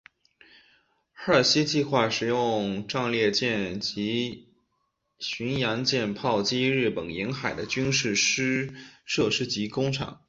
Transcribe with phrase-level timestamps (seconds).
[1.13, 4.47] 哈尔西计划使用战列舰及
[5.19, 10.19] 巡洋舰炮击日本沿海的军事设施及工厂。